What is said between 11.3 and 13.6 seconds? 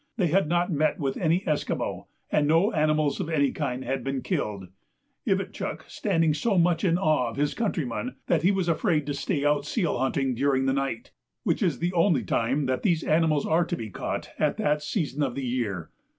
which is the only time that these animals